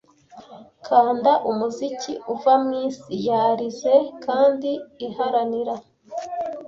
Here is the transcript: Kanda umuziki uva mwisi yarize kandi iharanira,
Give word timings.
Kanda 0.85 1.33
umuziki 1.49 2.13
uva 2.33 2.53
mwisi 2.63 3.11
yarize 3.27 3.93
kandi 4.25 4.71
iharanira, 5.07 5.73